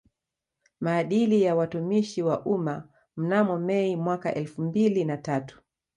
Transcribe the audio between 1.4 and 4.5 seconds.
ya Watumishi wa Umma mnamo Mei mwaka